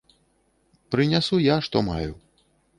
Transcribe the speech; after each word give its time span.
Прынясу 0.95 1.35
я, 1.53 1.57
што 1.71 1.77
маю. 1.93 2.11